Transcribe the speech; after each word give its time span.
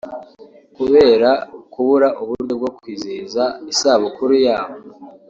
Kubera 0.75 1.29
kubura 1.73 2.07
uburyo 2.21 2.53
bwo 2.59 2.69
kwizihiza 2.77 3.43
isabukuru 3.71 4.33
yabo 4.45 4.75